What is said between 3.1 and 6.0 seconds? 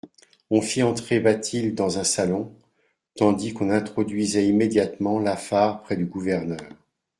tandis qu'on introduisait immédiatement Lafare près